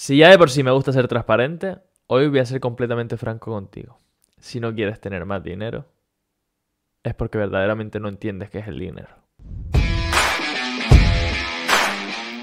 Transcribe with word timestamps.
Si 0.00 0.16
ya 0.16 0.30
de 0.30 0.38
por 0.38 0.48
sí 0.48 0.62
me 0.62 0.70
gusta 0.70 0.92
ser 0.92 1.08
transparente, 1.08 1.78
hoy 2.06 2.28
voy 2.28 2.38
a 2.38 2.44
ser 2.44 2.60
completamente 2.60 3.16
franco 3.16 3.50
contigo. 3.50 3.98
Si 4.38 4.60
no 4.60 4.72
quieres 4.72 5.00
tener 5.00 5.24
más 5.24 5.42
dinero, 5.42 5.86
es 7.02 7.14
porque 7.14 7.36
verdaderamente 7.36 7.98
no 7.98 8.08
entiendes 8.08 8.48
qué 8.48 8.60
es 8.60 8.68
el 8.68 8.78
dinero. 8.78 9.08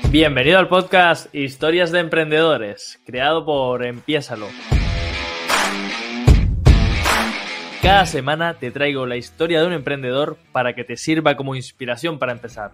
Bienvenido 0.10 0.60
al 0.60 0.68
podcast 0.68 1.34
Historias 1.34 1.94
de 1.94 2.00
Emprendedores, 2.02 3.00
creado 3.06 3.46
por 3.46 3.86
Empiésalo. 3.86 4.48
Cada 7.82 8.06
semana 8.06 8.56
te 8.56 8.70
traigo 8.72 9.06
la 9.06 9.16
historia 9.16 9.62
de 9.62 9.68
un 9.68 9.74
emprendedor 9.74 10.38
para 10.52 10.76
que 10.76 10.84
te 10.84 10.98
sirva 10.98 11.38
como 11.38 11.56
inspiración 11.56 12.20
para 12.20 12.34
empezar. 12.34 12.74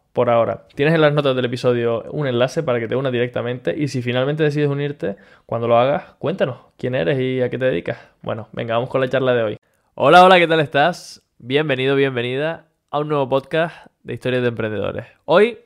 por 0.13 0.29
ahora. 0.29 0.67
Tienes 0.75 0.93
en 0.93 1.01
las 1.01 1.13
notas 1.13 1.35
del 1.35 1.45
episodio 1.45 2.03
un 2.11 2.27
enlace 2.27 2.63
para 2.63 2.79
que 2.79 2.87
te 2.87 2.95
unas 2.95 3.11
directamente 3.11 3.75
y 3.77 3.87
si 3.87 4.01
finalmente 4.01 4.43
decides 4.43 4.69
unirte, 4.69 5.15
cuando 5.45 5.67
lo 5.67 5.77
hagas, 5.77 6.15
cuéntanos 6.19 6.57
quién 6.77 6.95
eres 6.95 7.19
y 7.19 7.41
a 7.41 7.49
qué 7.49 7.57
te 7.57 7.65
dedicas. 7.65 7.97
Bueno, 8.21 8.47
venga, 8.51 8.75
vamos 8.75 8.89
con 8.89 9.01
la 9.01 9.09
charla 9.09 9.33
de 9.33 9.43
hoy. 9.43 9.57
Hola, 9.95 10.23
hola, 10.23 10.37
¿qué 10.39 10.47
tal 10.47 10.59
estás? 10.59 11.23
Bienvenido, 11.37 11.95
bienvenida 11.95 12.67
a 12.89 12.99
un 12.99 13.07
nuevo 13.07 13.29
podcast 13.29 13.87
de 14.03 14.13
historias 14.13 14.41
de 14.41 14.49
emprendedores. 14.49 15.05
Hoy, 15.25 15.59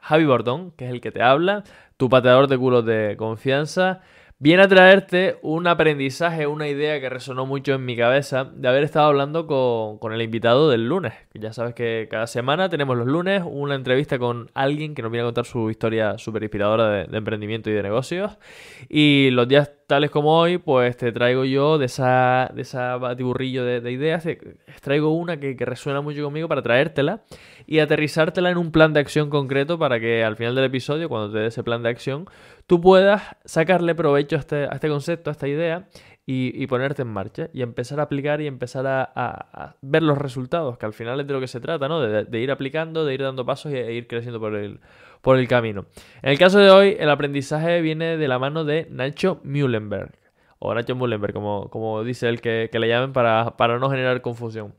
Javi 0.00 0.24
Bordón, 0.24 0.72
que 0.72 0.86
es 0.86 0.90
el 0.90 1.00
que 1.00 1.12
te 1.12 1.22
habla, 1.22 1.64
tu 1.96 2.08
pateador 2.08 2.48
de 2.48 2.58
culos 2.58 2.84
de 2.84 3.16
confianza 3.16 4.00
viene 4.42 4.64
a 4.64 4.68
traerte 4.68 5.38
un 5.42 5.68
aprendizaje, 5.68 6.48
una 6.48 6.66
idea 6.66 7.00
que 7.00 7.08
resonó 7.08 7.46
mucho 7.46 7.74
en 7.74 7.84
mi 7.84 7.96
cabeza 7.96 8.50
de 8.52 8.66
haber 8.66 8.82
estado 8.82 9.06
hablando 9.06 9.46
con, 9.46 10.12
el 10.12 10.20
invitado 10.20 10.68
del 10.68 10.88
lunes. 10.88 11.12
Ya 11.32 11.52
sabes 11.52 11.74
que 11.74 12.08
cada 12.10 12.26
semana 12.26 12.68
tenemos 12.68 12.96
los 12.96 13.06
lunes 13.06 13.44
una 13.46 13.76
entrevista 13.76 14.18
con 14.18 14.50
alguien 14.52 14.96
que 14.96 15.02
nos 15.02 15.12
viene 15.12 15.22
a 15.22 15.26
contar 15.28 15.44
su 15.44 15.70
historia 15.70 16.18
súper 16.18 16.42
inspiradora 16.42 17.06
de, 17.06 17.16
emprendimiento 17.16 17.70
y 17.70 17.74
de 17.74 17.84
negocios. 17.84 18.36
Y 18.88 19.30
los 19.30 19.46
días 19.46 19.70
tales 19.86 20.10
como 20.10 20.36
hoy, 20.36 20.58
pues 20.58 20.96
te 20.96 21.12
traigo 21.12 21.44
yo 21.44 21.78
de 21.78 21.86
esa, 21.86 22.50
de 22.52 22.62
esa 22.62 22.96
batiburrillo 22.96 23.64
de, 23.64 23.92
ideas, 23.92 24.26
traigo 24.80 25.14
una 25.14 25.38
que, 25.38 25.54
que 25.54 25.64
resuena 25.64 26.00
mucho 26.00 26.24
conmigo 26.24 26.48
para 26.48 26.62
traértela 26.62 27.20
y 27.66 27.78
aterrizártela 27.78 28.50
en 28.50 28.58
un 28.58 28.72
plan 28.72 28.92
de 28.92 29.00
acción 29.00 29.30
concreto 29.30 29.78
para 29.78 30.00
que 30.00 30.24
al 30.24 30.36
final 30.36 30.56
del 30.56 30.64
episodio, 30.64 31.08
cuando 31.08 31.32
te 31.32 31.38
dé 31.38 31.46
ese 31.46 31.62
plan 31.62 31.82
de 31.82 31.90
acción, 31.90 32.26
tú 32.72 32.80
puedas 32.80 33.22
sacarle 33.44 33.94
provecho 33.94 34.36
a 34.36 34.38
este, 34.38 34.64
a 34.64 34.70
este 34.72 34.88
concepto, 34.88 35.28
a 35.28 35.32
esta 35.32 35.46
idea 35.46 35.88
y, 36.24 36.66
ponerte 36.68 37.02
en 37.02 37.08
marcha 37.08 37.50
y 37.52 37.60
empezar 37.60 38.00
a 38.00 38.04
aplicar 38.04 38.40
y 38.40 38.46
empezar 38.46 38.86
a, 38.86 39.76
ver 39.82 40.02
los 40.02 40.16
resultados, 40.16 40.78
que 40.78 40.86
al 40.86 40.94
final 40.94 41.20
es 41.20 41.26
de 41.26 41.34
lo 41.34 41.40
que 41.40 41.48
se 41.48 41.60
trata, 41.60 41.86
¿no? 41.86 42.00
De, 42.00 42.40
ir 42.40 42.50
aplicando, 42.50 43.04
de 43.04 43.12
ir 43.12 43.20
dando 43.20 43.44
pasos 43.44 43.74
e 43.74 43.92
ir 43.92 44.06
creciendo 44.06 44.40
por 44.40 44.54
el, 44.54 44.80
por 45.20 45.36
el 45.36 45.46
camino. 45.48 45.84
En 46.22 46.30
el 46.30 46.38
caso 46.38 46.60
de 46.60 46.70
hoy, 46.70 46.96
el 46.98 47.10
aprendizaje 47.10 47.82
viene 47.82 48.16
de 48.16 48.26
la 48.26 48.38
mano 48.38 48.64
de 48.64 48.86
Nacho 48.88 49.42
Mühlenberg, 49.44 50.12
o 50.58 50.72
Nacho 50.72 50.96
Mühlenberg, 50.96 51.34
como, 51.34 51.68
como 51.68 52.02
dice 52.04 52.26
él 52.30 52.40
que, 52.40 52.70
que 52.72 52.78
le 52.78 52.88
llamen 52.88 53.12
para, 53.12 53.58
para 53.58 53.78
no 53.78 53.90
generar 53.90 54.22
confusión. 54.22 54.72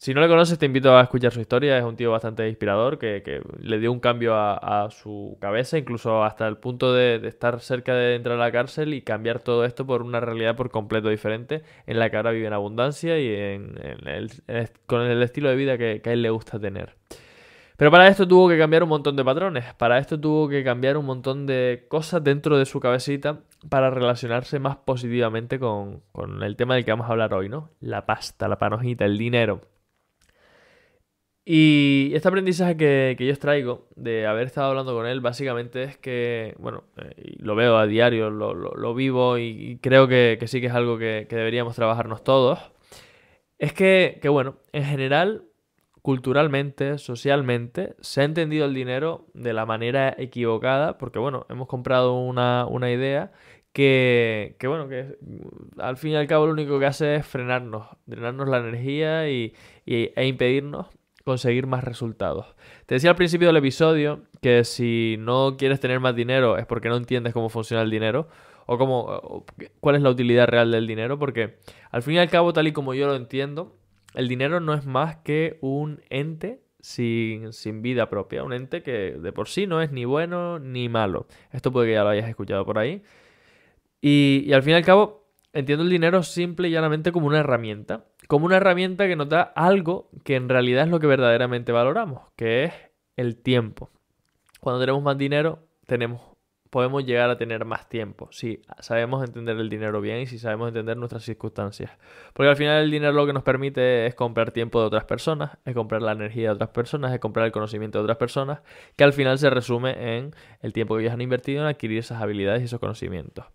Si 0.00 0.14
no 0.14 0.22
le 0.22 0.28
conoces, 0.28 0.58
te 0.58 0.64
invito 0.64 0.96
a 0.96 1.02
escuchar 1.02 1.30
su 1.30 1.42
historia. 1.42 1.76
Es 1.76 1.84
un 1.84 1.94
tío 1.94 2.10
bastante 2.10 2.48
inspirador 2.48 2.98
que, 2.98 3.42
le 3.60 3.78
dio 3.78 3.92
un 3.92 4.00
cambio 4.00 4.34
a, 4.34 4.88
su 4.90 5.36
cabeza, 5.42 5.76
incluso 5.76 6.24
hasta 6.24 6.48
el 6.48 6.56
punto 6.56 6.94
de, 6.94 7.16
estar 7.28 7.60
cerca 7.60 7.94
de 7.94 8.14
entrar 8.14 8.36
a 8.36 8.40
la 8.40 8.50
cárcel 8.50 8.94
y 8.94 9.02
cambiar 9.02 9.40
todo 9.40 9.66
esto 9.66 9.86
por 9.86 10.00
una 10.00 10.18
realidad 10.18 10.56
por 10.56 10.70
completo 10.70 11.10
diferente 11.10 11.64
en 11.86 11.98
la 11.98 12.08
que 12.08 12.16
ahora 12.16 12.30
vive 12.30 12.46
en 12.46 12.54
abundancia 12.54 13.18
y 13.20 13.28
en, 13.28 13.74
con 14.86 15.02
el 15.02 15.22
estilo 15.22 15.50
de 15.50 15.56
vida 15.56 15.76
que, 15.76 16.00
a 16.02 16.12
él 16.12 16.22
le 16.22 16.30
gusta 16.30 16.58
tener. 16.58 16.96
Pero 17.76 17.90
para 17.90 18.08
esto 18.08 18.26
tuvo 18.26 18.48
que 18.48 18.56
cambiar 18.56 18.82
un 18.82 18.88
montón 18.88 19.16
de 19.16 19.24
patrones, 19.24 19.74
para 19.74 19.98
esto 19.98 20.18
tuvo 20.18 20.48
que 20.48 20.64
cambiar 20.64 20.96
un 20.96 21.04
montón 21.04 21.44
de 21.44 21.84
cosas 21.88 22.24
dentro 22.24 22.56
de 22.56 22.64
su 22.64 22.80
cabecita 22.80 23.40
para 23.68 23.90
relacionarse 23.90 24.60
más 24.60 24.78
positivamente 24.78 25.58
con, 25.58 26.00
con 26.12 26.42
el 26.42 26.56
tema 26.56 26.74
del 26.74 26.86
que 26.86 26.90
vamos 26.90 27.06
a 27.06 27.12
hablar 27.12 27.34
hoy, 27.34 27.50
¿no? 27.50 27.68
La 27.80 28.06
pasta, 28.06 28.48
la 28.48 28.56
panojita, 28.56 29.04
el 29.04 29.18
dinero. 29.18 29.60
Y 31.44 32.12
este 32.14 32.28
aprendizaje 32.28 32.76
que, 32.76 33.16
yo 33.18 33.32
os 33.32 33.38
traigo 33.38 33.88
de 33.96 34.26
haber 34.26 34.46
estado 34.46 34.68
hablando 34.68 34.94
con 34.94 35.06
él, 35.06 35.20
básicamente 35.20 35.82
es 35.84 35.96
que, 35.96 36.54
bueno, 36.58 36.84
eh, 36.98 37.34
lo 37.38 37.54
veo 37.54 37.76
a 37.78 37.86
diario, 37.86 38.30
lo, 38.30 38.94
vivo 38.94 39.38
y, 39.38 39.78
creo 39.82 40.06
que, 40.06 40.38
sí 40.46 40.60
que 40.60 40.66
es 40.68 40.74
algo 40.74 40.98
que, 40.98 41.26
deberíamos 41.30 41.74
trabajarnos 41.76 42.22
todos. 42.24 42.72
Es 43.58 43.72
que, 43.72 44.18
que, 44.22 44.28
bueno, 44.28 44.56
en 44.72 44.84
general, 44.84 45.44
culturalmente, 46.02 46.98
socialmente, 46.98 47.96
se 48.00 48.22
ha 48.22 48.24
entendido 48.24 48.66
el 48.66 48.74
dinero 48.74 49.26
de 49.34 49.52
la 49.52 49.66
manera 49.66 50.14
equivocada, 50.18 50.98
porque, 50.98 51.18
bueno, 51.18 51.46
hemos 51.48 51.68
comprado 51.68 52.14
una, 52.14 52.66
idea 52.90 53.32
que, 53.72 54.56
que, 54.58 54.66
bueno, 54.68 54.88
que 54.88 55.16
al 55.78 55.96
fin 55.96 56.12
y 56.12 56.16
al 56.16 56.26
cabo 56.26 56.46
lo 56.46 56.52
único 56.52 56.78
que 56.78 56.86
hace 56.86 57.16
es 57.16 57.26
frenarnos, 57.26 57.88
drenarnos 58.06 58.48
la 58.48 58.58
energía 58.58 59.28
y, 59.30 59.54
e 59.86 60.26
impedirnos 60.26 60.86
conseguir 61.24 61.66
más 61.66 61.84
resultados. 61.84 62.54
Te 62.86 62.94
decía 62.94 63.10
al 63.10 63.16
principio 63.16 63.48
del 63.48 63.56
episodio 63.56 64.22
que 64.40 64.64
si 64.64 65.16
no 65.18 65.56
quieres 65.58 65.80
tener 65.80 66.00
más 66.00 66.14
dinero 66.14 66.56
es 66.56 66.66
porque 66.66 66.88
no 66.88 66.96
entiendes 66.96 67.32
cómo 67.32 67.48
funciona 67.48 67.82
el 67.82 67.90
dinero 67.90 68.28
o 68.66 68.78
cómo, 68.78 69.44
cuál 69.80 69.96
es 69.96 70.02
la 70.02 70.10
utilidad 70.10 70.46
real 70.46 70.70
del 70.70 70.86
dinero, 70.86 71.18
porque 71.18 71.58
al 71.90 72.02
fin 72.02 72.14
y 72.14 72.18
al 72.18 72.30
cabo, 72.30 72.52
tal 72.52 72.68
y 72.68 72.72
como 72.72 72.94
yo 72.94 73.06
lo 73.06 73.16
entiendo, 73.16 73.76
el 74.14 74.28
dinero 74.28 74.60
no 74.60 74.74
es 74.74 74.86
más 74.86 75.16
que 75.16 75.58
un 75.60 76.00
ente 76.08 76.62
sin, 76.80 77.52
sin, 77.52 77.82
vida 77.82 78.08
propia, 78.08 78.44
un 78.44 78.52
ente 78.52 78.82
que 78.82 79.16
de 79.18 79.32
por 79.32 79.48
sí 79.48 79.66
no 79.66 79.82
es 79.82 79.92
ni 79.92 80.04
bueno 80.04 80.58
ni 80.58 80.88
malo. 80.88 81.26
Esto 81.52 81.72
puede 81.72 81.88
que 81.88 81.94
ya 81.94 82.04
lo 82.04 82.10
hayas 82.10 82.28
escuchado 82.28 82.64
por 82.64 82.78
ahí. 82.78 83.02
Y, 84.00 84.44
y 84.46 84.52
al 84.52 84.62
fin 84.62 84.72
y 84.72 84.76
al 84.76 84.84
cabo, 84.84 85.19
entiendo 85.52 85.84
el 85.84 85.90
dinero 85.90 86.22
simple 86.22 86.68
y 86.68 86.70
llanamente 86.70 87.12
como 87.12 87.26
una 87.26 87.40
herramienta 87.40 88.04
como 88.30 88.46
una 88.46 88.58
herramienta 88.58 89.08
que 89.08 89.16
nos 89.16 89.28
da 89.28 89.42
algo 89.42 90.08
que 90.22 90.36
en 90.36 90.48
realidad 90.48 90.84
es 90.84 90.88
lo 90.88 91.00
que 91.00 91.08
verdaderamente 91.08 91.72
valoramos, 91.72 92.22
que 92.36 92.62
es 92.62 92.72
el 93.16 93.36
tiempo. 93.36 93.90
Cuando 94.60 94.78
tenemos 94.78 95.02
más 95.02 95.18
dinero, 95.18 95.66
tenemos, 95.84 96.22
podemos 96.70 97.04
llegar 97.04 97.28
a 97.28 97.36
tener 97.36 97.64
más 97.64 97.88
tiempo, 97.88 98.28
si 98.30 98.62
sabemos 98.78 99.24
entender 99.24 99.56
el 99.56 99.68
dinero 99.68 100.00
bien 100.00 100.20
y 100.20 100.26
si 100.26 100.38
sabemos 100.38 100.68
entender 100.68 100.96
nuestras 100.96 101.24
circunstancias. 101.24 101.90
Porque 102.32 102.50
al 102.50 102.54
final 102.54 102.84
el 102.84 102.92
dinero 102.92 103.12
lo 103.12 103.26
que 103.26 103.32
nos 103.32 103.42
permite 103.42 104.06
es 104.06 104.14
comprar 104.14 104.52
tiempo 104.52 104.78
de 104.78 104.86
otras 104.86 105.06
personas, 105.06 105.58
es 105.64 105.74
comprar 105.74 106.00
la 106.00 106.12
energía 106.12 106.50
de 106.50 106.54
otras 106.54 106.70
personas, 106.70 107.12
es 107.12 107.18
comprar 107.18 107.46
el 107.46 107.52
conocimiento 107.52 107.98
de 107.98 108.04
otras 108.04 108.18
personas, 108.18 108.60
que 108.94 109.02
al 109.02 109.12
final 109.12 109.40
se 109.40 109.50
resume 109.50 110.18
en 110.18 110.36
el 110.62 110.72
tiempo 110.72 110.94
que 110.94 111.02
ellos 111.02 111.14
han 111.14 111.20
invertido 111.20 111.62
en 111.62 111.66
adquirir 111.66 111.98
esas 111.98 112.22
habilidades 112.22 112.62
y 112.62 112.66
esos 112.66 112.78
conocimientos. 112.78 113.46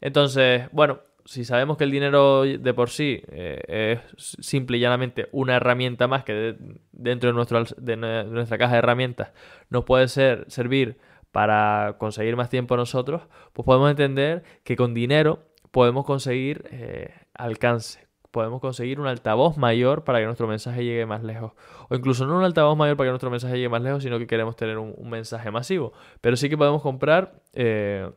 Entonces, 0.00 0.68
bueno, 0.72 0.98
si 1.24 1.44
sabemos 1.44 1.76
que 1.76 1.84
el 1.84 1.90
dinero 1.90 2.42
de 2.42 2.74
por 2.74 2.90
sí 2.90 3.22
eh, 3.28 4.00
es 4.06 4.36
simple 4.44 4.76
y 4.76 4.80
llanamente 4.80 5.28
una 5.32 5.56
herramienta 5.56 6.06
más 6.06 6.24
que 6.24 6.56
dentro 6.92 7.30
de, 7.30 7.34
nuestro, 7.34 7.64
de, 7.78 7.96
nuestra 7.96 8.58
caja 8.58 8.72
de 8.72 8.78
herramientas 8.78 9.32
nos 9.70 9.84
puede 9.84 10.08
ser, 10.08 10.44
servir 10.48 10.98
para 11.32 11.96
conseguir 11.98 12.36
más 12.36 12.48
tiempo 12.48 12.76
nosotros, 12.76 13.22
pues 13.52 13.64
podemos 13.66 13.90
entender 13.90 14.44
que 14.62 14.76
con 14.76 14.94
dinero 14.94 15.40
podemos 15.70 16.04
conseguir 16.04 16.64
eh, 16.70 17.12
alcance, 17.32 18.06
podemos 18.30 18.60
conseguir 18.60 19.00
un 19.00 19.06
altavoz 19.06 19.56
mayor 19.56 20.04
para 20.04 20.20
que 20.20 20.26
nuestro 20.26 20.46
mensaje 20.46 20.84
llegue 20.84 21.06
más 21.06 21.24
lejos. 21.24 21.52
O 21.88 21.94
incluso 21.96 22.26
no 22.26 22.36
un 22.36 22.44
altavoz 22.44 22.76
mayor 22.76 22.96
para 22.96 23.08
que 23.08 23.12
nuestro 23.12 23.30
mensaje 23.30 23.56
llegue 23.56 23.68
más 23.68 23.82
lejos, 23.82 24.02
sino 24.02 24.18
que 24.18 24.26
queremos 24.26 24.56
tener 24.56 24.78
un, 24.78 24.94
mensaje 25.10 25.50
masivo. 25.50 25.92
Pero 26.20 26.36
sí 26.36 26.48
que 26.48 26.56
podemos 26.56 26.82
comprar 26.82 27.40
eh, 27.52 28.10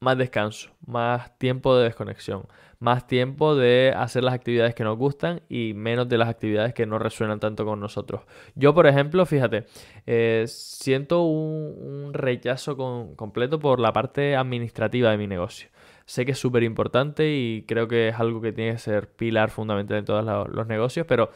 más 0.00 0.18
descanso, 0.18 0.70
más 0.86 1.38
tiempo 1.38 1.76
de 1.76 1.84
desconexión, 1.84 2.46
más 2.78 3.06
tiempo 3.06 3.54
de 3.54 3.92
hacer 3.96 4.22
las 4.22 4.34
actividades 4.34 4.74
que 4.74 4.84
nos 4.84 4.98
gustan 4.98 5.42
y 5.48 5.72
menos 5.74 6.08
de 6.08 6.18
las 6.18 6.28
actividades 6.28 6.74
que 6.74 6.86
no 6.86 6.98
resuenan 6.98 7.40
tanto 7.40 7.64
con 7.64 7.80
nosotros. 7.80 8.22
Yo, 8.54 8.74
por 8.74 8.86
ejemplo, 8.86 9.24
fíjate, 9.24 9.66
eh, 10.06 10.44
siento 10.46 11.22
un, 11.22 12.12
rechazo 12.12 12.76
completo 13.16 13.58
por 13.58 13.80
la 13.80 13.92
parte 13.92 14.36
administrativa 14.36 15.10
de 15.10 15.18
mi 15.18 15.26
negocio. 15.26 15.68
Sé 16.04 16.24
que 16.24 16.32
es 16.32 16.38
súper 16.38 16.62
importante 16.62 17.34
y 17.34 17.64
creo 17.66 17.88
que 17.88 18.08
es 18.08 18.20
algo 18.20 18.40
que 18.40 18.52
tiene 18.52 18.72
que 18.72 18.78
ser 18.78 19.10
pilar 19.10 19.50
fundamental 19.50 19.98
en 19.98 20.04
todos 20.04 20.48
los 20.48 20.66
negocios, 20.66 21.04
pero 21.08 21.30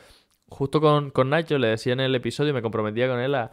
justo 0.50 0.81
con, 0.81 1.31
Nacho 1.31 1.58
le 1.58 1.69
decía 1.69 1.93
en 1.93 2.00
el 2.00 2.14
episodio, 2.14 2.52
me 2.52 2.61
comprometía 2.61 3.08
con 3.08 3.20
él 3.20 3.35
a, 3.35 3.50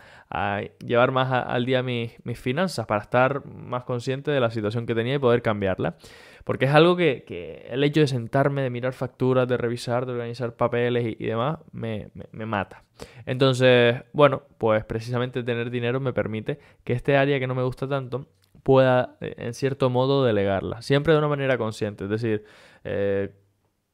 llevar 0.85 1.11
más 1.11 1.31
al 1.31 1.65
día 1.65 1.83
mis, 1.83 2.11
finanzas 2.35 2.85
para 2.85 3.01
estar 3.01 3.45
más 3.45 3.83
consciente 3.83 4.31
de 4.31 4.39
la 4.39 4.51
situación 4.51 4.85
que 4.85 4.95
tenía 4.95 5.15
y 5.15 5.19
poder 5.19 5.41
cambiarla. 5.41 5.95
Porque 6.43 6.65
es 6.65 6.71
algo 6.71 6.95
que, 6.95 7.65
el 7.69 7.83
hecho 7.83 8.01
de 8.01 8.07
sentarme, 8.07 8.61
de 8.61 8.69
mirar 8.69 8.93
facturas, 8.93 9.47
de 9.47 9.57
revisar, 9.57 10.05
de 10.05 10.13
organizar 10.13 10.55
papeles 10.55 11.15
y, 11.19 11.25
demás, 11.25 11.59
me, 11.71 12.09
me, 12.31 12.45
mata. 12.45 12.83
Entonces, 13.25 14.03
bueno, 14.13 14.43
pues 14.57 14.83
precisamente 14.85 15.43
tener 15.43 15.69
dinero 15.69 15.99
me 15.99 16.13
permite 16.13 16.59
que 16.83 16.93
este 16.93 17.17
área 17.17 17.39
que 17.39 17.47
no 17.47 17.55
me 17.55 17.63
gusta 17.63 17.87
tanto 17.87 18.27
pueda, 18.63 19.17
eh, 19.21 19.35
en 19.37 19.53
cierto 19.53 19.89
modo, 19.89 20.25
delegarla. 20.25 20.81
Siempre 20.81 21.13
de 21.13 21.19
una 21.19 21.27
manera 21.27 21.57
consciente. 21.57 22.05
Es 22.05 22.09
decir, 22.09 22.43
eh, 22.83 23.29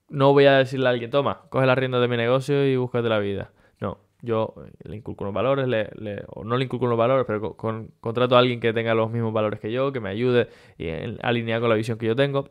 no 0.10 0.34
voy 0.34 0.46
a 0.46 0.58
decirle 0.58 0.88
a 0.88 0.92
alguien, 0.92 1.12
toma, 1.12 1.42
coge 1.50 1.66
la 1.66 1.76
rienda 1.76 2.00
de 2.00 2.08
mi 2.08 2.18
negocio 2.18 2.66
y 2.66 2.76
búscate 2.76 3.10
la 3.10 3.20
vida. 3.20 3.52
No, 3.80 4.00
yo 4.22 4.56
le 4.84 4.96
inculco 4.96 5.24
unos 5.24 5.34
valores, 5.34 5.68
le, 5.68 6.24
o 6.28 6.44
no 6.44 6.58
le 6.58 6.66
inculco 6.66 6.86
unos 6.86 6.98
valores, 6.98 7.26
pero 7.28 7.56
con, 7.56 7.92
contrato 8.00 8.36
a 8.36 8.40
alguien 8.40 8.60
que 8.60 8.74
tenga 8.74 8.94
los 8.94 9.12
mismos 9.12 9.34
valores 9.34 9.60
que 9.60 9.72
yo, 9.72 9.92
que 9.92 10.00
me 10.00 10.10
ayude 10.10 10.50
y 10.78 10.88
alinear 11.22 11.60
con 11.62 11.70
la 11.70 11.76
visión 11.76 11.98
que 11.98 12.06
yo 12.06 12.16
tengo. 12.16 12.50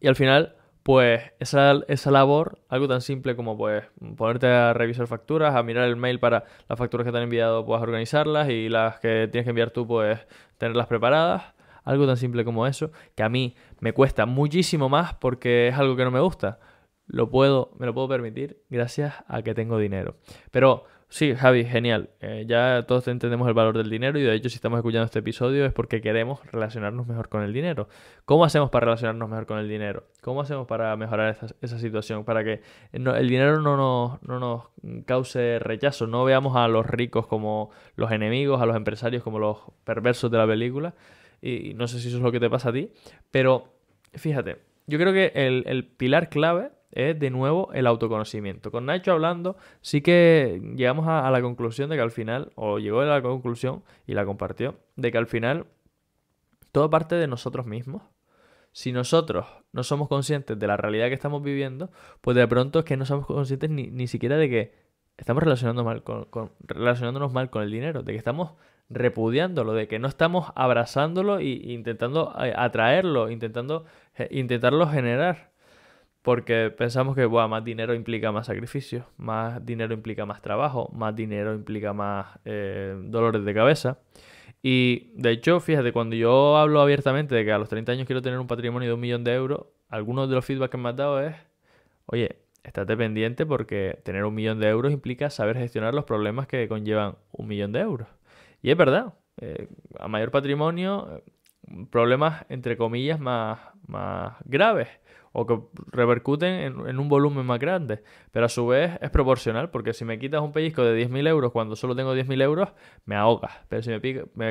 Y 0.00 0.08
al 0.08 0.16
final, 0.16 0.56
pues 0.82 1.22
esa, 1.38 1.74
esa 1.88 2.10
labor, 2.10 2.58
algo 2.68 2.88
tan 2.88 3.02
simple 3.02 3.36
como 3.36 3.56
pues 3.56 3.84
ponerte 4.16 4.46
a 4.46 4.72
revisar 4.72 5.06
facturas, 5.06 5.54
a 5.54 5.62
mirar 5.62 5.86
el 5.86 5.96
mail 5.96 6.18
para 6.18 6.44
las 6.68 6.78
facturas 6.78 7.04
que 7.04 7.12
te 7.12 7.18
han 7.18 7.24
enviado, 7.24 7.64
puedas 7.66 7.82
organizarlas 7.82 8.48
y 8.48 8.68
las 8.68 8.98
que 9.00 9.28
tienes 9.30 9.44
que 9.44 9.50
enviar 9.50 9.70
tú, 9.70 9.86
pues 9.86 10.18
tenerlas 10.58 10.86
preparadas. 10.86 11.54
Algo 11.84 12.06
tan 12.06 12.16
simple 12.16 12.44
como 12.44 12.66
eso, 12.66 12.90
que 13.14 13.22
a 13.22 13.28
mí 13.28 13.54
me 13.80 13.92
cuesta 13.92 14.26
muchísimo 14.26 14.88
más 14.88 15.14
porque 15.14 15.68
es 15.68 15.74
algo 15.76 15.96
que 15.96 16.04
no 16.04 16.10
me 16.10 16.20
gusta 16.20 16.58
lo 17.10 17.28
puedo, 17.28 17.72
me 17.78 17.86
lo 17.86 17.94
puedo 17.94 18.08
permitir 18.08 18.62
gracias 18.70 19.14
a 19.26 19.42
que 19.42 19.54
tengo 19.54 19.78
dinero. 19.78 20.16
Pero 20.50 20.84
sí, 21.08 21.34
Javi, 21.34 21.64
genial. 21.64 22.10
Eh, 22.20 22.44
ya 22.46 22.84
todos 22.86 23.08
entendemos 23.08 23.48
el 23.48 23.54
valor 23.54 23.76
del 23.76 23.90
dinero 23.90 24.18
y 24.18 24.22
de 24.22 24.32
hecho 24.34 24.48
si 24.48 24.54
estamos 24.54 24.78
escuchando 24.78 25.06
este 25.06 25.18
episodio 25.18 25.66
es 25.66 25.72
porque 25.72 26.00
queremos 26.00 26.40
relacionarnos 26.52 27.06
mejor 27.08 27.28
con 27.28 27.42
el 27.42 27.52
dinero. 27.52 27.88
¿Cómo 28.24 28.44
hacemos 28.44 28.70
para 28.70 28.84
relacionarnos 28.86 29.28
mejor 29.28 29.46
con 29.46 29.58
el 29.58 29.68
dinero? 29.68 30.04
¿Cómo 30.20 30.40
hacemos 30.40 30.68
para 30.68 30.96
mejorar 30.96 31.36
esa, 31.60 31.78
situación? 31.78 32.24
Para 32.24 32.44
que 32.44 32.62
el 32.92 33.28
dinero 33.28 33.60
no 33.60 33.76
nos, 33.76 34.22
no 34.22 34.38
nos 34.38 35.04
cause 35.04 35.58
rechazo, 35.58 36.06
no 36.06 36.24
veamos 36.24 36.56
a 36.56 36.68
los 36.68 36.86
ricos 36.86 37.26
como 37.26 37.70
los 37.96 38.12
enemigos, 38.12 38.62
a 38.62 38.66
los 38.66 38.76
empresarios 38.76 39.24
como 39.24 39.40
los 39.40 39.58
perversos 39.84 40.30
de 40.30 40.38
la 40.38 40.46
película. 40.46 40.94
Y 41.42 41.74
no 41.74 41.88
sé 41.88 42.00
si 42.00 42.08
eso 42.08 42.18
es 42.18 42.22
lo 42.22 42.32
que 42.32 42.40
te 42.40 42.50
pasa 42.50 42.68
a 42.70 42.72
ti, 42.72 42.90
pero 43.30 43.72
fíjate, 44.14 44.58
yo 44.86 44.98
creo 44.98 45.12
que 45.12 45.32
el, 45.34 45.64
el 45.66 45.84
pilar 45.86 46.28
clave 46.28 46.70
es 46.92 47.18
de 47.18 47.30
nuevo 47.30 47.70
el 47.72 47.86
autoconocimiento. 47.86 48.70
Con 48.70 48.86
Nacho 48.86 49.12
hablando, 49.12 49.56
sí 49.80 50.00
que 50.00 50.60
llegamos 50.76 51.06
a, 51.08 51.30
la 51.30 51.40
conclusión 51.40 51.90
de 51.90 51.96
que 51.96 52.02
al 52.02 52.10
final, 52.10 52.52
o 52.56 52.78
llegó 52.78 53.00
a 53.00 53.04
la 53.04 53.22
conclusión 53.22 53.82
y 54.06 54.14
la 54.14 54.24
compartió, 54.24 54.76
de 54.96 55.12
que 55.12 55.18
al 55.18 55.26
final 55.26 55.66
todo 56.72 56.90
parte 56.90 57.14
de 57.14 57.26
nosotros 57.26 57.66
mismos. 57.66 58.02
Si 58.72 58.92
nosotros 58.92 59.46
no 59.72 59.82
somos 59.82 60.08
conscientes 60.08 60.58
de 60.58 60.66
la 60.66 60.76
realidad 60.76 61.08
que 61.08 61.14
estamos 61.14 61.42
viviendo, 61.42 61.90
pues 62.20 62.36
de 62.36 62.46
pronto 62.46 62.80
es 62.80 62.84
que 62.84 62.96
no 62.96 63.04
somos 63.04 63.26
conscientes 63.26 63.68
ni, 63.70 64.06
siquiera 64.06 64.36
de 64.36 64.48
que 64.48 64.74
estamos 65.16 65.42
relacionando 65.42 65.82
mal 65.84 66.04
con, 66.04 66.52
relacionándonos 66.60 67.32
mal 67.32 67.50
con 67.50 67.62
el 67.62 67.70
dinero, 67.70 68.02
de 68.02 68.12
que 68.12 68.18
estamos 68.18 68.52
repudiándolo, 68.90 69.72
de 69.72 69.88
que 69.88 69.98
no 69.98 70.08
estamos 70.08 70.52
abrazándolo 70.56 71.38
e 71.38 71.46
intentando 71.72 72.34
eh, 72.44 72.52
atraerlo, 72.56 73.30
intentando 73.30 73.86
eh, 74.16 74.28
intentarlo 74.32 74.86
generar. 74.88 75.50
Porque 76.22 76.70
pensamos 76.70 77.16
que 77.16 77.26
más 77.28 77.64
dinero 77.64 77.94
implica 77.94 78.30
más 78.30 78.46
sacrificio, 78.46 79.06
más 79.16 79.64
dinero 79.64 79.94
implica 79.94 80.26
más 80.26 80.42
trabajo, 80.42 80.90
más 80.94 81.16
dinero 81.16 81.54
implica 81.54 81.94
más 81.94 82.38
eh, 82.44 82.94
dolores 83.04 83.44
de 83.44 83.54
cabeza. 83.54 83.98
Y 84.62 85.12
de 85.14 85.30
hecho, 85.30 85.60
fíjate, 85.60 85.92
cuando 85.92 86.16
yo 86.16 86.58
hablo 86.58 86.82
abiertamente 86.82 87.34
de 87.34 87.44
que 87.44 87.52
a 87.52 87.58
los 87.58 87.70
30 87.70 87.92
años 87.92 88.06
quiero 88.06 88.22
tener 88.22 88.38
un 88.38 88.46
patrimonio 88.46 88.88
de 88.88 88.94
un 88.94 89.00
millón 89.00 89.24
de 89.24 89.32
euros, 89.34 89.66
algunos 89.88 90.28
de 90.28 90.34
los 90.34 90.44
feedback 90.44 90.72
que 90.72 90.76
me 90.76 90.90
han 90.90 90.96
dado 90.96 91.20
es, 91.22 91.34
oye, 92.06 92.36
estate 92.64 92.96
pendiente 92.96 93.46
porque 93.46 94.00
tener 94.04 94.24
un 94.24 94.34
millón 94.34 94.60
de 94.60 94.68
euros 94.68 94.92
implica 94.92 95.30
saber 95.30 95.56
gestionar 95.56 95.94
los 95.94 96.04
problemas 96.04 96.46
que 96.46 96.68
conllevan 96.68 97.16
un 97.32 97.48
millón 97.48 97.72
de 97.72 97.80
euros. 97.80 98.08
Y 98.62 98.70
es 98.70 98.76
verdad, 98.76 99.14
eh, 99.40 99.68
a 99.98 100.08
mayor 100.08 100.30
patrimonio, 100.30 101.08
eh, 101.16 101.86
problemas 101.90 102.44
entre 102.48 102.76
comillas 102.76 103.20
más, 103.20 103.58
más 103.86 104.34
graves 104.44 104.88
o 105.32 105.46
que 105.46 105.60
repercuten 105.92 106.76
en, 106.88 106.98
un 106.98 107.08
volumen 107.08 107.46
más 107.46 107.60
grande. 107.60 108.02
Pero 108.32 108.46
a 108.46 108.48
su 108.48 108.66
vez 108.66 108.98
es 109.00 109.10
proporcional, 109.10 109.70
porque 109.70 109.92
si 109.92 110.04
me 110.04 110.18
quitas 110.18 110.42
un 110.42 110.52
pellizco 110.52 110.82
de 110.82 111.06
10.000 111.06 111.28
euros 111.28 111.52
cuando 111.52 111.76
solo 111.76 111.94
tengo 111.94 112.14
10.000 112.14 112.42
euros, 112.42 112.70
me 113.04 113.14
ahogas. 113.14 113.52
Pero 113.68 113.82
si 113.82 113.90
me, 113.90 114.00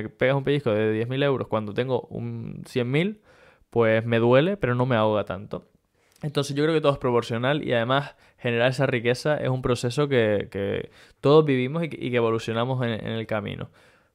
pegas 0.10 0.36
un 0.36 0.44
pellizco 0.44 0.72
de 0.72 1.06
10.000 1.06 1.24
euros 1.24 1.48
cuando 1.48 1.74
tengo 1.74 2.08
un 2.10 2.64
100.000, 2.64 3.20
pues 3.70 4.06
me 4.06 4.20
duele, 4.20 4.58
pero 4.58 4.74
no 4.74 4.86
me 4.86 4.96
ahoga 4.96 5.26
tanto. 5.26 5.66
Entonces 6.22 6.56
yo 6.56 6.64
creo 6.64 6.76
que 6.76 6.82
todo 6.82 6.94
es 6.94 6.98
proporcional 6.98 7.64
y 7.64 7.74
además 7.74 8.16
generar 8.38 8.70
esa 8.70 8.86
riqueza 8.86 9.38
es 9.38 9.50
un 9.50 9.62
proceso 9.62 10.08
que, 10.08 10.90
todos 11.22 11.46
vivimos 11.46 11.84
y 11.84 11.90
que, 11.90 12.16
evolucionamos 12.16 12.86
en 12.86 13.06
el 13.06 13.28
camino. 13.28 13.70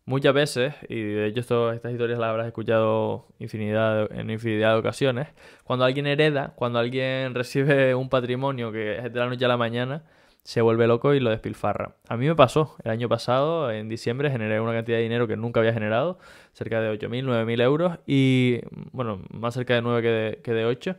Muchas 0.07 0.35
veces, 0.35 0.75
y 0.91 1.01
de 1.01 1.27
hecho 1.29 1.73
estas 1.73 1.93
historias 1.93 2.19
las 2.19 2.29
habrás 2.29 2.47
escuchado 2.47 3.27
infinidad, 3.39 4.13
en 4.13 4.29
infinidad 4.29 4.73
de 4.73 4.79
ocasiones, 4.79 5.29
cuando 5.65 5.87
alguien 5.87 6.07
hereda, 6.07 6.53
cuando 6.57 6.79
alguien 6.79 7.35
recibe 7.35 7.95
un 7.95 8.11
patrimonio 8.11 8.71
que 8.71 8.99
es 8.99 9.13
de 9.13 9.19
la 9.19 9.27
noche 9.27 9.47
a 9.47 9.49
la 9.49 9.57
mañana, 9.57 10.05
se 10.43 10.61
vuelve 10.61 10.87
loco 10.87 11.15
y 11.15 11.21
lo 11.21 11.31
despilfarra. 11.31 11.97
A 12.07 12.19
mí 12.19 12.27
me 12.27 12.35
pasó, 12.35 12.77
el 12.85 12.91
año 12.91 13.09
pasado, 13.09 13.71
en 13.71 13.89
diciembre, 13.89 14.31
generé 14.31 14.61
una 14.61 14.75
cantidad 14.75 14.99
de 14.99 15.03
dinero 15.03 15.27
que 15.27 15.39
nunca 15.39 15.61
había 15.61 15.73
generado, 15.73 16.19
cerca 16.53 16.83
de 16.83 16.91
8.000, 16.93 17.25
9.000 17.25 17.63
euros, 17.63 17.99
y 18.07 18.61
bueno, 18.93 19.23
más 19.31 19.55
cerca 19.55 19.75
de 19.75 19.81
9 19.81 20.03
que 20.03 20.09
de, 20.09 20.43
que 20.43 20.53
de 20.53 20.67
8, 20.67 20.97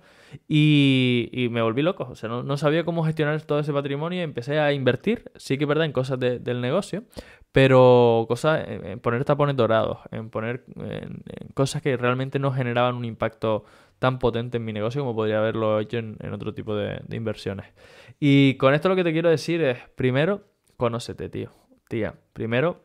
y, 0.48 1.48
me 1.52 1.62
volví 1.62 1.84
loco, 1.84 2.08
o 2.10 2.16
sea, 2.16 2.28
no, 2.28 2.58
sabía 2.58 2.84
cómo 2.84 3.06
gestionar 3.06 3.40
todo 3.44 3.60
ese 3.60 3.72
patrimonio 3.72 4.20
y 4.20 4.24
empecé 4.24 4.60
a 4.60 4.74
invertir, 4.74 5.32
sí 5.36 5.60
que 5.60 5.66
verdad, 5.68 5.86
en 5.86 5.92
cosas 5.92 6.20
del 6.20 6.60
negocio, 6.60 7.04
pero 7.56 8.26
cosas, 8.28 8.66
en 8.68 9.00
poner 9.00 9.24
tapones 9.24 9.56
dorados, 9.56 10.00
en 10.12 10.30
poner 10.30 10.66
cosas 11.54 11.82
que 11.82 11.96
realmente 11.96 12.38
no 12.38 12.52
generaban 12.52 12.96
un 12.96 13.06
impacto 13.06 13.64
tan 13.98 14.20
potente 14.20 14.58
en 14.58 14.66
mi 14.66 14.74
negocio 14.74 15.04
como 15.04 15.16
podría 15.16 15.38
haberlo 15.38 15.80
hecho 15.80 16.00
en, 16.00 16.34
otro 16.34 16.54
tipo 16.54 16.76
de, 16.76 17.02
inversiones. 17.12 17.68
Y 18.20 18.56
con 18.58 18.74
esto 18.74 18.90
lo 18.90 18.98
que 18.98 19.06
te 19.06 19.14
quiero 19.14 19.30
decir 19.30 19.62
es, 19.62 19.78
primero, 19.96 20.44
conócete, 20.76 21.30
tío. 21.30 21.50
Tía, 21.88 22.16
primero, 22.34 22.84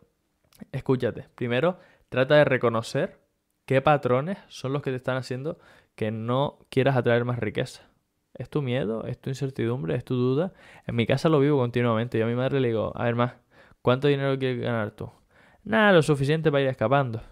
escúchate. 0.71 1.27
Primero, 1.35 1.81
trata 2.09 2.37
de 2.37 2.45
reconocer 2.45 3.19
qué 3.67 3.83
patrones 3.83 4.39
son 4.47 4.73
los 4.73 4.83
que 4.83 4.91
te 4.91 4.99
están 4.99 5.17
haciendo 5.17 5.59
que 5.97 6.13
no 6.13 6.61
quieras 6.69 6.97
atraer 6.97 7.25
más 7.25 7.41
riqueza. 7.41 7.91
¿Es 8.35 8.49
tu 8.49 8.63
miedo? 8.63 9.05
¿Es 9.05 9.21
tu 9.21 9.31
incertidumbre? 9.31 9.97
¿Es 9.97 10.05
tu 10.05 10.15
duda? 10.15 10.53
En 10.87 10.95
mi 10.95 11.09
casa 11.09 11.29
lo 11.29 11.41
vivo 11.41 11.59
continuamente. 11.59 12.21
Yo 12.21 12.27
a 12.27 12.29
mi 12.29 12.37
madre 12.37 12.61
le 12.61 12.69
digo, 12.69 12.93
a 12.95 13.03
ver 13.03 13.17
más, 13.17 13.33
¿Cuánto 13.83 14.09
dinero 14.09 14.39
quieres 14.39 14.61
ganar 14.61 14.91
tú? 14.91 15.11
Nada, 15.65 15.93
lo 15.93 16.03
suficiente 16.03 16.51
para 16.51 16.63
ir 16.63 16.69
escapando. 16.69 17.23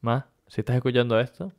Más, 0.00 0.24
si 0.46 0.60
estás 0.60 0.76
escuchando 0.76 1.18
esto, 1.18 1.52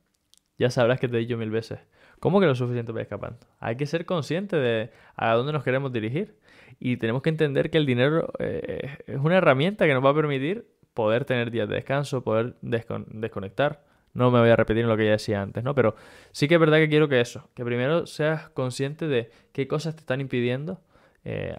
ya 0.58 0.70
sabrás 0.70 1.00
que 1.00 1.08
te 1.08 1.18
he 1.18 1.20
dicho 1.20 1.38
mil 1.38 1.50
veces. 1.50 1.80
¿Cómo 2.20 2.40
que 2.40 2.46
lo 2.46 2.56
suficiente 2.56 2.92
para 2.94 3.02
ir 3.02 3.06
escapando? 3.06 3.46
Hay 3.60 3.76
que 3.76 3.86
ser 3.86 4.06
consciente 4.06 4.56
de 4.56 4.92
a 5.16 5.34
dónde 5.34 5.52
nos 5.52 5.64
queremos 5.64 5.92
dirigir. 5.92 6.40
Y 6.80 6.98
tenemos 6.98 7.22
que 7.22 7.30
entender 7.30 7.70
que 7.70 7.78
el 7.78 7.86
dinero 7.86 8.32
eh, 8.40 8.98
es 9.08 9.18
una 9.18 9.38
herramienta 9.38 9.86
que 9.86 9.94
nos 9.94 10.04
va 10.04 10.12
a 10.12 10.16
permitir 10.16 10.68
poder 10.94 11.26
tener 11.26 11.52
días 11.52 11.68
de 11.68 11.76
descanso, 11.76 12.24
poder 12.24 12.56
desconectar. 12.62 13.84
No 14.14 14.32
me 14.32 14.40
voy 14.40 14.50
a 14.50 14.56
repetir 14.56 14.86
lo 14.86 14.96
que 14.96 15.06
ya 15.06 15.12
decía 15.12 15.42
antes, 15.42 15.64
¿no? 15.64 15.76
Pero 15.76 15.96
sí 16.32 16.48
que 16.48 16.56
es 16.56 16.60
verdad 16.60 16.78
que 16.78 16.90
quiero 16.90 17.10
que 17.10 17.20
eso, 17.20 17.50
que 17.56 17.66
primero 17.66 18.06
seas 18.06 18.50
consciente 18.50 19.08
de 19.08 19.32
qué 19.52 19.68
cosas 19.68 19.96
te 19.96 20.02
están 20.02 20.22
impidiendo 20.22 20.82
eh, 21.26 21.56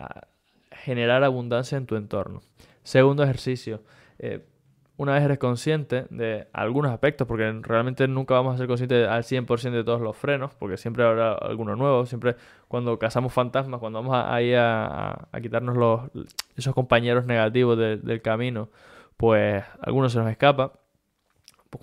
generar 0.85 1.25
abundancia 1.25 1.79
en 1.79 1.87
tu 1.87 1.97
entorno. 1.97 2.43
Segundo 2.83 3.23
ejercicio, 3.23 3.83
eh, 4.19 4.45
una 4.97 5.15
vez 5.15 5.23
eres 5.25 5.39
consciente 5.39 6.07
de 6.11 6.47
algunos 6.53 6.93
aspectos, 6.93 7.27
porque 7.27 7.51
realmente 7.63 8.07
nunca 8.07 8.35
vamos 8.35 8.55
a 8.55 8.59
ser 8.59 8.69
conscientes 8.69 9.09
al 9.09 9.25
100% 9.25 9.73
de 9.73 9.83
todos 9.83 10.01
los 10.01 10.17
frenos, 10.17 10.55
porque 10.55 10.77
siempre 10.77 11.05
habrá 11.05 11.33
alguno 11.33 11.75
nuevo, 11.75 12.07
siempre 12.07 12.37
cuando 12.69 12.99
cazamos 12.99 13.33
fantasmas, 13.33 13.81
cuando 13.81 14.01
vamos 14.01 14.15
ahí 14.15 14.53
a, 14.55 15.29
quitarnos 15.43 15.77
los, 15.77 16.03
esos 16.55 16.75
compañeros 16.75 17.25
negativos 17.25 17.77
del 17.79 18.23
camino, 18.23 18.69
pues 19.17 19.65
algunos 19.81 20.13
se 20.13 20.19
nos 20.19 20.31
escapa. 20.31 20.75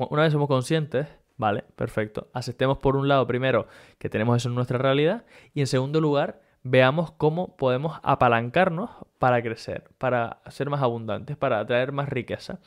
Una 0.09 0.21
vez 0.21 0.31
somos 0.31 0.47
conscientes, 0.47 1.07
vale, 1.35 1.65
perfecto, 1.75 2.29
aceptemos 2.33 2.77
por 2.77 2.95
un 2.95 3.09
lado 3.09 3.27
primero 3.27 3.67
que 3.97 4.09
tenemos 4.09 4.37
eso 4.37 4.47
en 4.47 4.55
nuestra 4.55 4.77
realidad 4.77 5.25
y 5.53 5.59
en 5.59 5.67
segundo 5.67 5.99
lugar 5.99 6.39
veamos 6.63 7.11
cómo 7.11 7.55
podemos 7.55 7.99
apalancarnos 8.03 8.89
para 9.19 9.41
crecer, 9.41 9.89
para 9.97 10.41
ser 10.49 10.69
más 10.69 10.81
abundantes, 10.81 11.37
para 11.37 11.59
atraer 11.59 11.91
más 11.91 12.09
riqueza. 12.09 12.59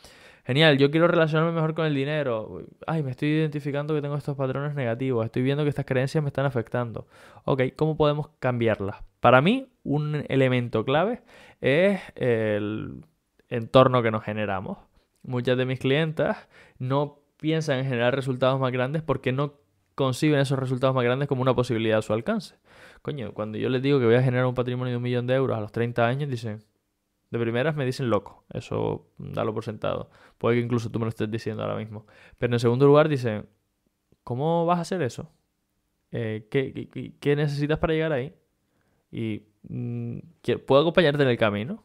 Genial, 0.44 0.76
yo 0.76 0.90
quiero 0.90 1.08
relacionarme 1.08 1.52
mejor 1.52 1.74
con 1.74 1.86
el 1.86 1.94
dinero. 1.94 2.62
Ay, 2.86 3.02
me 3.02 3.10
estoy 3.10 3.30
identificando 3.30 3.94
que 3.94 4.02
tengo 4.02 4.16
estos 4.16 4.36
patrones 4.36 4.74
negativos, 4.74 5.24
estoy 5.24 5.42
viendo 5.42 5.62
que 5.62 5.70
estas 5.70 5.86
creencias 5.86 6.22
me 6.22 6.28
están 6.28 6.44
afectando. 6.44 7.06
Ok, 7.44 7.62
¿cómo 7.76 7.96
podemos 7.96 8.28
cambiarlas? 8.40 8.96
Para 9.20 9.40
mí, 9.40 9.68
un 9.84 10.24
elemento 10.28 10.84
clave 10.84 11.22
es 11.62 12.00
el 12.16 13.04
entorno 13.48 14.02
que 14.02 14.10
nos 14.10 14.22
generamos. 14.22 14.78
Muchas 15.22 15.56
de 15.56 15.64
mis 15.64 15.78
clientas 15.78 16.46
no 16.78 17.20
piensan 17.38 17.78
en 17.78 17.86
generar 17.86 18.14
resultados 18.14 18.60
más 18.60 18.70
grandes 18.70 19.02
porque 19.02 19.32
no 19.32 19.54
conciben 19.94 20.40
esos 20.40 20.58
resultados 20.58 20.94
más 20.94 21.04
grandes 21.04 21.28
como 21.28 21.40
una 21.40 21.54
posibilidad 21.54 21.98
a 21.98 22.02
su 22.02 22.12
alcance. 22.12 22.56
Coño, 23.04 23.34
cuando 23.34 23.58
yo 23.58 23.68
les 23.68 23.82
digo 23.82 23.98
que 23.98 24.06
voy 24.06 24.14
a 24.14 24.22
generar 24.22 24.46
un 24.46 24.54
patrimonio 24.54 24.92
de 24.92 24.96
un 24.96 25.02
millón 25.02 25.26
de 25.26 25.34
euros 25.34 25.58
a 25.58 25.60
los 25.60 25.70
30 25.72 26.06
años, 26.06 26.30
dicen, 26.30 26.64
de 27.28 27.38
primeras 27.38 27.76
me 27.76 27.84
dicen 27.84 28.08
loco, 28.08 28.46
eso 28.50 29.10
dalo 29.18 29.52
por 29.52 29.62
sentado. 29.62 30.08
Puede 30.38 30.56
que 30.56 30.62
incluso 30.62 30.90
tú 30.90 30.98
me 30.98 31.04
lo 31.04 31.10
estés 31.10 31.30
diciendo 31.30 31.62
ahora 31.62 31.76
mismo. 31.76 32.06
Pero 32.38 32.54
en 32.54 32.60
segundo 32.60 32.86
lugar 32.86 33.10
dicen, 33.10 33.46
¿cómo 34.22 34.64
vas 34.64 34.78
a 34.78 34.80
hacer 34.80 35.02
eso? 35.02 35.30
Eh, 36.12 36.48
¿qué, 36.50 37.36
necesitas 37.36 37.78
para 37.78 37.92
llegar 37.92 38.12
ahí? 38.12 38.34
Y 39.12 39.48
mm, 39.68 40.20
¿puedo 40.66 40.80
acompañarte 40.80 41.24
en 41.24 41.28
el 41.28 41.36
camino? 41.36 41.84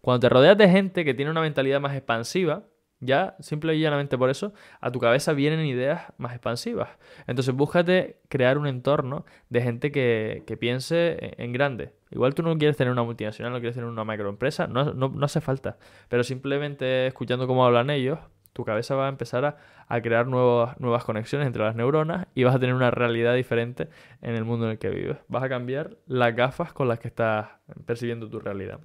Cuando 0.00 0.20
te 0.20 0.28
rodeas 0.28 0.56
de 0.56 0.68
gente 0.68 1.04
que 1.04 1.14
tiene 1.14 1.32
una 1.32 1.40
mentalidad 1.40 1.80
más 1.80 1.96
expansiva, 1.96 2.68
ya, 3.00 3.36
simple 3.40 3.74
y 3.74 3.80
llanamente 3.80 4.16
por 4.16 4.30
eso, 4.30 4.52
a 4.80 4.90
tu 4.90 5.00
cabeza 5.00 5.34
vienen 5.34 5.66
ideas 5.66 6.12
más 6.16 6.32
expansivas. 6.32 6.88
Entonces, 7.26 7.54
búscate 7.54 8.20
crear 8.28 8.56
un 8.56 8.66
entorno 8.66 9.26
de 9.50 9.60
gente 9.60 9.92
que, 9.92 10.42
piense 10.58 11.34
en 11.36 11.52
grande. 11.52 11.92
Igual 12.10 12.34
tú 12.34 12.42
no 12.42 12.56
quieres 12.56 12.76
tener 12.76 12.90
una 12.90 13.02
multinacional, 13.02 13.52
no 13.52 13.58
quieres 13.58 13.74
tener 13.74 13.90
una 13.90 14.04
macroempresa, 14.04 14.66
no, 14.66 14.94
no, 14.94 15.12
hace 15.24 15.40
falta. 15.40 15.76
Pero 16.08 16.24
simplemente 16.24 17.06
escuchando 17.06 17.46
cómo 17.46 17.66
hablan 17.66 17.90
ellos, 17.90 18.18
tu 18.54 18.64
cabeza 18.64 18.94
va 18.94 19.06
a 19.06 19.08
empezar 19.10 19.44
a, 19.44 19.58
a, 19.86 20.00
crear 20.00 20.26
nuevas 20.26 21.04
conexiones 21.04 21.46
entre 21.46 21.62
las 21.62 21.76
neuronas 21.76 22.26
y 22.34 22.44
vas 22.44 22.54
a 22.54 22.58
tener 22.58 22.74
una 22.74 22.90
realidad 22.90 23.34
diferente 23.34 23.90
en 24.22 24.34
el 24.34 24.44
mundo 24.46 24.64
en 24.64 24.72
el 24.72 24.78
que 24.78 24.88
vives. 24.88 25.18
Vas 25.28 25.42
a 25.42 25.50
cambiar 25.50 25.98
las 26.06 26.34
gafas 26.34 26.72
con 26.72 26.88
las 26.88 26.98
que 26.98 27.08
estás 27.08 27.48
percibiendo 27.84 28.30
tu 28.30 28.40
realidad. 28.40 28.80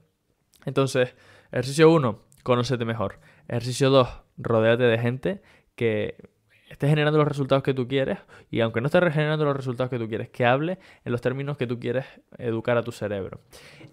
Entonces, 0.66 1.16
ejercicio 1.52 1.90
1, 1.90 2.20
conócete 2.44 2.84
mejor. 2.84 3.20
Ejercicio 3.48 3.90
2, 3.90 4.08
rodéate 4.38 4.84
de 4.84 4.98
gente 4.98 5.42
que 5.76 6.16
esté 6.72 6.88
generando 6.88 7.20
los 7.20 7.28
resultados 7.28 7.64
que 7.64 7.74
tú 7.74 7.88
quieres 7.88 8.20
y 8.50 8.62
aunque 8.62 8.80
no 8.80 8.88
esté 8.88 9.00
generando 9.12 9.44
los 9.44 9.56
resultados 9.56 9.90
que 9.90 10.00
tú 10.00 10.08
quieres, 10.08 10.30
que 10.30 10.46
hable 10.46 10.80
en 11.04 11.12
los 11.12 11.20
términos 11.20 11.58
que 11.58 11.68
tú 11.68 11.80
quieres 11.80 12.06
educar 12.38 12.78
a 12.78 12.84
tu 12.84 12.94
cerebro. 12.94 13.42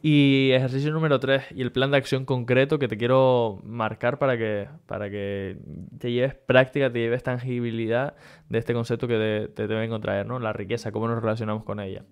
Y 0.00 0.52
ejercicio 0.52 0.93
número 0.93 1.19
3 1.19 1.52
y 1.57 1.62
el 1.62 1.73
plan 1.73 1.90
de 1.90 1.97
acción 1.97 2.25
concreto 2.25 2.78
que 2.78 2.87
te 2.87 2.97
quiero 2.97 3.61
marcar 3.64 4.19
para 4.19 4.38
que, 4.38 4.69
para 4.87 5.11
que 5.11 5.59
te 5.99 6.12
lleves 6.12 6.35
práctica, 6.35 6.90
te 6.93 7.00
lleves 7.00 7.25
tangibilidad 7.25 8.14
de 8.49 8.59
este 8.59 8.75
concepto 8.75 9.09
que 9.09 9.17
te, 9.17 9.49
te 9.49 9.67
debe 9.67 9.85
encontrar, 9.85 10.25
¿no? 10.25 10.38
La 10.38 10.52
riqueza, 10.52 10.93
cómo 10.93 11.09
nos 11.09 11.21
relacionamos 11.21 11.64
con 11.64 11.81
ella. 11.81 12.05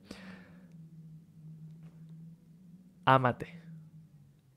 Ámate, 3.04 3.62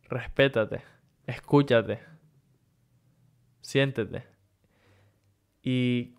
respétate, 0.10 0.82
escúchate 1.28 2.00
siéntete. 3.70 4.24
Y 5.62 6.16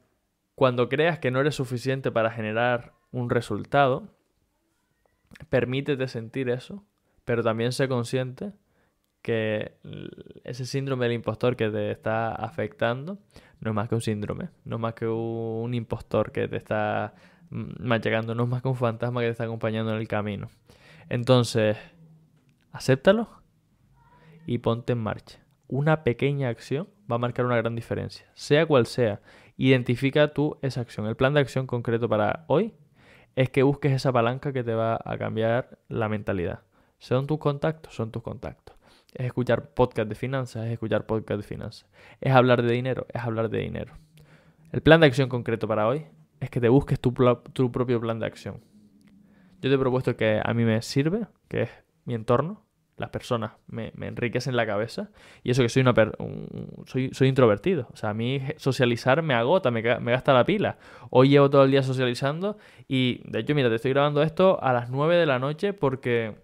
cuando 0.54 0.88
creas 0.88 1.18
que 1.18 1.32
no 1.32 1.40
eres 1.40 1.56
suficiente 1.56 2.12
para 2.12 2.30
generar 2.30 2.92
un 3.10 3.28
resultado, 3.28 4.14
permítete 5.48 6.06
sentir 6.06 6.48
eso, 6.48 6.84
pero 7.24 7.42
también 7.42 7.72
sé 7.72 7.88
consciente 7.88 8.52
que 9.22 9.76
ese 10.44 10.64
síndrome 10.64 11.06
del 11.06 11.14
impostor 11.14 11.56
que 11.56 11.68
te 11.70 11.90
está 11.90 12.32
afectando 12.34 13.18
no 13.58 13.70
es 13.70 13.74
más 13.74 13.88
que 13.88 13.96
un 13.96 14.00
síndrome, 14.00 14.50
no 14.64 14.76
es 14.76 14.80
más 14.82 14.94
que 14.94 15.08
un 15.08 15.74
impostor 15.74 16.30
que 16.30 16.46
te 16.46 16.56
está 16.56 17.14
machacando, 17.50 18.34
no 18.36 18.44
es 18.44 18.48
más 18.48 18.62
que 18.62 18.68
un 18.68 18.76
fantasma 18.76 19.20
que 19.20 19.26
te 19.26 19.32
está 19.32 19.44
acompañando 19.44 19.92
en 19.92 19.98
el 19.98 20.06
camino. 20.06 20.48
Entonces, 21.08 21.76
acéptalo 22.70 23.28
y 24.46 24.58
ponte 24.58 24.92
en 24.92 25.00
marcha. 25.00 25.40
Una 25.72 26.02
pequeña 26.02 26.48
acción 26.48 26.88
va 27.08 27.14
a 27.14 27.18
marcar 27.20 27.46
una 27.46 27.56
gran 27.56 27.76
diferencia. 27.76 28.26
Sea 28.34 28.66
cual 28.66 28.86
sea, 28.86 29.20
identifica 29.56 30.34
tú 30.34 30.58
esa 30.62 30.80
acción. 30.80 31.06
El 31.06 31.14
plan 31.14 31.32
de 31.32 31.38
acción 31.38 31.68
concreto 31.68 32.08
para 32.08 32.44
hoy 32.48 32.74
es 33.36 33.50
que 33.50 33.62
busques 33.62 33.92
esa 33.92 34.12
palanca 34.12 34.52
que 34.52 34.64
te 34.64 34.74
va 34.74 34.98
a 35.04 35.16
cambiar 35.16 35.78
la 35.86 36.08
mentalidad. 36.08 36.62
Son 36.98 37.28
tus 37.28 37.38
contactos, 37.38 37.94
son 37.94 38.10
tus 38.10 38.20
contactos. 38.20 38.76
Es 39.14 39.26
escuchar 39.26 39.72
podcast 39.72 40.08
de 40.08 40.16
finanzas, 40.16 40.66
es 40.66 40.72
escuchar 40.72 41.06
podcast 41.06 41.40
de 41.40 41.46
finanzas. 41.46 41.88
Es 42.20 42.32
hablar 42.32 42.62
de 42.62 42.72
dinero, 42.72 43.06
es 43.14 43.22
hablar 43.22 43.48
de 43.48 43.58
dinero. 43.58 43.94
El 44.72 44.82
plan 44.82 44.98
de 44.98 45.06
acción 45.06 45.28
concreto 45.28 45.68
para 45.68 45.86
hoy 45.86 46.04
es 46.40 46.50
que 46.50 46.60
te 46.60 46.68
busques 46.68 46.98
tu, 46.98 47.14
tu 47.52 47.70
propio 47.70 48.00
plan 48.00 48.18
de 48.18 48.26
acción. 48.26 48.60
Yo 49.60 49.70
te 49.70 49.74
he 49.76 49.78
propuesto 49.78 50.16
que 50.16 50.40
a 50.42 50.52
mí 50.52 50.64
me 50.64 50.82
sirve, 50.82 51.28
que 51.46 51.62
es 51.62 51.70
mi 52.06 52.14
entorno, 52.14 52.64
las 53.00 53.08
personas 53.08 53.52
me, 53.66 53.92
enriquecen 53.98 54.54
la 54.54 54.66
cabeza. 54.66 55.08
Y 55.42 55.50
eso 55.50 55.62
que 55.62 55.70
soy 55.70 55.80
una 55.80 55.94
soy, 56.84 57.08
soy 57.12 57.28
introvertido. 57.28 57.88
O 57.92 57.96
sea, 57.96 58.10
a 58.10 58.14
mí 58.14 58.42
socializar 58.56 59.22
me 59.22 59.32
agota, 59.32 59.70
me, 59.70 59.82
me, 59.82 60.12
gasta 60.12 60.34
la 60.34 60.44
pila. 60.44 60.76
Hoy 61.08 61.30
llevo 61.30 61.48
todo 61.48 61.64
el 61.64 61.70
día 61.70 61.82
socializando 61.82 62.58
y 62.88 63.22
de 63.24 63.40
hecho, 63.40 63.54
mira, 63.54 63.70
te 63.70 63.76
estoy 63.76 63.92
grabando 63.92 64.22
esto 64.22 64.62
a 64.62 64.74
las 64.74 64.90
9 64.90 65.16
de 65.16 65.24
la 65.24 65.38
noche 65.38 65.72
porque 65.72 66.34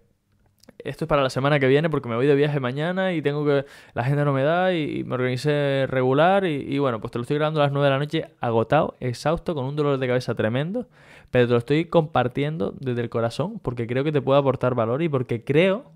esto 0.79 1.05
es 1.05 1.09
para 1.09 1.21
la 1.21 1.29
semana 1.29 1.59
que 1.59 1.67
viene 1.67 1.91
porque 1.91 2.09
me 2.09 2.15
voy 2.15 2.25
de 2.25 2.33
viaje 2.33 2.59
mañana 2.59 3.13
y 3.13 3.21
tengo 3.21 3.45
que... 3.45 3.65
La 3.93 4.01
agenda 4.01 4.25
no 4.25 4.33
me 4.33 4.41
da 4.41 4.73
y, 4.73 5.03
me 5.03 5.13
organicé 5.13 5.85
regular 5.87 6.43
y, 6.45 6.55
y, 6.67 6.79
bueno, 6.79 6.99
pues 6.99 7.11
te 7.11 7.19
lo 7.19 7.21
estoy 7.21 7.37
grabando 7.37 7.61
a 7.61 7.65
las 7.65 7.71
9 7.71 7.85
de 7.85 7.91
la 7.91 7.99
noche 7.99 8.25
agotado, 8.41 8.95
exhausto, 8.99 9.53
con 9.53 9.65
un 9.65 9.75
dolor 9.75 9.99
de 9.99 10.07
cabeza 10.07 10.33
tremendo, 10.33 10.87
pero 11.29 11.45
te 11.45 11.51
lo 11.51 11.59
estoy 11.59 11.85
compartiendo 11.85 12.73
desde 12.79 13.01
el 13.01 13.11
corazón 13.11 13.59
porque 13.59 13.85
creo 13.85 14.03
que 14.03 14.11
te 14.11 14.21
puede 14.21 14.39
aportar 14.39 14.73
valor 14.73 15.03
y 15.03 15.09
porque 15.09 15.43
creo 15.43 15.91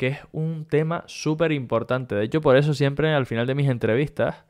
que 0.00 0.06
es 0.06 0.18
un 0.32 0.64
tema 0.64 1.04
súper 1.08 1.52
importante. 1.52 2.14
De 2.14 2.24
hecho, 2.24 2.40
por 2.40 2.56
eso 2.56 2.72
siempre 2.72 3.12
al 3.12 3.26
final 3.26 3.46
de 3.46 3.54
mis 3.54 3.68
entrevistas, 3.68 4.46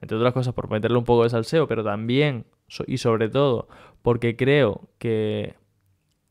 entre 0.00 0.16
otras 0.16 0.32
cosas 0.32 0.54
por 0.54 0.70
meterle 0.70 0.96
un 0.96 1.02
poco 1.02 1.24
de 1.24 1.30
salseo, 1.30 1.66
pero 1.66 1.82
también 1.82 2.46
y 2.86 2.98
sobre 2.98 3.28
todo 3.28 3.66
porque 4.02 4.36
creo 4.36 4.88
que 4.98 5.56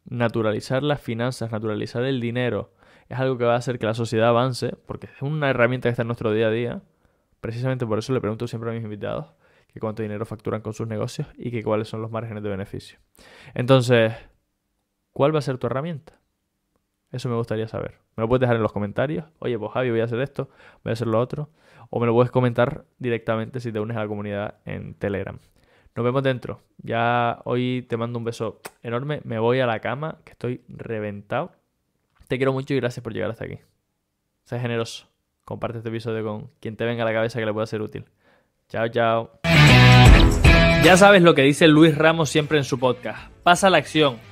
naturalizar 0.05 0.83
las 0.83 1.01
finanzas, 1.01 1.51
naturalizar 1.51 2.05
el 2.05 2.21
dinero, 2.21 2.73
es 3.09 3.19
algo 3.19 3.37
que 3.37 3.43
va 3.43 3.55
a 3.55 3.57
hacer 3.57 3.77
que 3.77 3.87
la 3.87 3.93
sociedad 3.93 4.29
avance, 4.29 4.73
porque 4.85 5.07
es 5.07 5.21
una 5.21 5.49
herramienta 5.49 5.89
que 5.89 5.91
está 5.91 6.03
en 6.03 6.07
nuestro 6.07 6.31
día 6.31 6.47
a 6.47 6.51
día. 6.51 6.81
Precisamente 7.41 7.85
por 7.85 7.99
eso 7.99 8.13
le 8.13 8.21
pregunto 8.21 8.47
siempre 8.47 8.69
a 8.71 8.73
mis 8.73 8.85
invitados 8.85 9.33
que 9.73 9.81
cuánto 9.81 10.01
dinero 10.01 10.25
facturan 10.25 10.61
con 10.61 10.71
sus 10.71 10.87
negocios 10.87 11.27
y 11.35 11.51
que 11.51 11.61
cuáles 11.61 11.89
son 11.89 12.01
los 12.01 12.09
márgenes 12.09 12.41
de 12.41 12.49
beneficio. 12.49 12.99
Entonces, 13.53 14.13
¿cuál 15.11 15.35
va 15.35 15.39
a 15.39 15.41
ser 15.41 15.57
tu 15.57 15.67
herramienta? 15.67 16.20
Eso 17.11 17.27
me 17.29 17.35
gustaría 17.35 17.67
saber. 17.67 17.97
Me 18.15 18.21
lo 18.21 18.27
puedes 18.27 18.41
dejar 18.41 18.55
en 18.55 18.63
los 18.63 18.71
comentarios. 18.71 19.25
Oye, 19.39 19.59
pues 19.59 19.71
Javi, 19.71 19.91
voy 19.91 19.99
a 19.99 20.05
hacer 20.05 20.21
esto, 20.21 20.49
voy 20.83 20.91
a 20.91 20.93
hacer 20.93 21.07
lo 21.07 21.19
otro. 21.19 21.49
O 21.89 21.99
me 21.99 22.05
lo 22.05 22.13
puedes 22.13 22.31
comentar 22.31 22.85
directamente 22.99 23.59
si 23.59 23.71
te 23.71 23.79
unes 23.79 23.97
a 23.97 24.01
la 24.01 24.07
comunidad 24.07 24.55
en 24.65 24.93
Telegram. 24.93 25.37
Nos 25.93 26.05
vemos 26.05 26.23
dentro. 26.23 26.61
Ya 26.77 27.41
hoy 27.43 27.85
te 27.89 27.97
mando 27.97 28.17
un 28.17 28.23
beso 28.23 28.61
enorme. 28.81 29.19
Me 29.25 29.39
voy 29.39 29.59
a 29.59 29.65
la 29.65 29.79
cama, 29.79 30.19
que 30.23 30.31
estoy 30.31 30.61
reventado. 30.69 31.51
Te 32.29 32.37
quiero 32.37 32.53
mucho 32.53 32.73
y 32.73 32.77
gracias 32.77 33.03
por 33.03 33.13
llegar 33.13 33.29
hasta 33.29 33.43
aquí. 33.43 33.59
Sé 34.45 34.57
generoso. 34.59 35.07
Comparte 35.43 35.79
este 35.79 35.89
episodio 35.89 36.23
con 36.23 36.49
quien 36.61 36.77
te 36.77 36.85
venga 36.85 37.03
a 37.03 37.05
la 37.05 37.13
cabeza 37.13 37.39
que 37.39 37.45
le 37.45 37.51
pueda 37.51 37.67
ser 37.67 37.81
útil. 37.81 38.05
Chao, 38.69 38.87
chao. 38.87 39.31
Ya 40.83 40.95
sabes 40.95 41.21
lo 41.23 41.35
que 41.35 41.41
dice 41.41 41.67
Luis 41.67 41.97
Ramos 41.97 42.29
siempre 42.29 42.57
en 42.57 42.63
su 42.63 42.79
podcast. 42.79 43.29
Pasa 43.43 43.69
la 43.69 43.77
acción 43.79 44.17